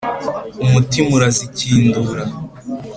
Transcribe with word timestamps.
Umutima 0.65 1.09
urazikindura 1.17 2.23